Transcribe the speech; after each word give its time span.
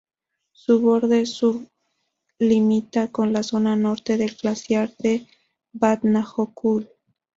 Su 0.51 0.81
borde 0.81 1.27
sur 1.27 1.63
limita 2.39 3.09
con 3.11 3.33
la 3.33 3.43
zona 3.43 3.75
norte 3.75 4.17
del 4.17 4.35
glaciar 4.35 4.91
de 4.97 5.27
Vatnajökull. 5.73 6.89